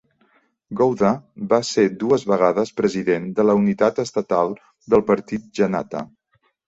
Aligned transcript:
Gowda 0.77 1.09
va 1.51 1.59
ser 1.71 1.83
dues 2.03 2.25
vegades 2.31 2.73
president 2.81 3.27
de 3.41 3.45
la 3.51 3.57
unitat 3.61 4.01
estatal 4.05 4.57
del 4.95 5.05
Partit 5.11 5.47
Janata. 5.61 6.03